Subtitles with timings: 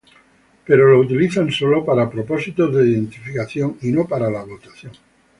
[0.65, 4.93] Pero lo utilizan solo para propósitos de identificación y no para la votación.